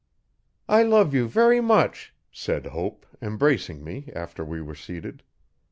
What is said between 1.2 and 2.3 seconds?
very much,'